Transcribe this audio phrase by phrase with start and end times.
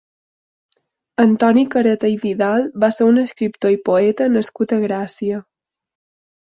[1.23, 5.47] Antoni Careta i Vidal va ser un escriptor i poeta nascut a Gràcia.